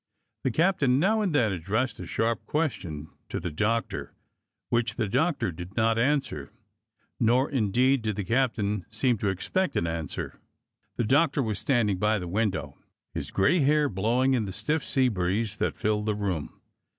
The 0.43 0.49
captain 0.49 0.99
now 0.99 1.21
and 1.21 1.31
then 1.35 1.51
addressed 1.51 1.99
a 1.99 2.07
sharp 2.07 2.47
question 2.47 3.11
to 3.29 3.39
the 3.39 3.51
Doctor, 3.51 4.15
which 4.69 4.95
the 4.95 5.07
Doctor 5.07 5.51
did 5.51 5.77
not 5.77 5.99
answer, 5.99 6.51
nor 7.19 7.47
indeed 7.51 8.01
did 8.01 8.15
the 8.15 8.23
captain 8.23 8.83
seem 8.89 9.19
to 9.19 9.29
expect 9.29 9.75
an 9.75 9.85
answer. 9.85 10.41
The 10.95 11.03
Doctor 11.03 11.43
was 11.43 11.59
standing 11.59 11.99
by 11.99 12.17
the 12.17 12.27
window, 12.27 12.79
his 13.13 13.29
gray 13.29 13.59
hair 13.59 13.89
blowing 13.89 14.33
in 14.33 14.45
the 14.45 14.51
stiff 14.51 14.83
sea 14.83 15.07
breeze 15.07 15.57
that 15.57 15.77
filled 15.77 16.07
the 16.07 16.15
room. 16.15 16.59